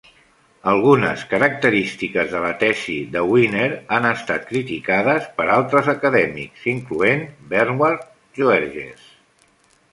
[0.69, 3.67] Algunes característiques de la tesi de Winner
[3.99, 9.09] han estat criticades per altres acadèmics, incloent Bernward Joerges.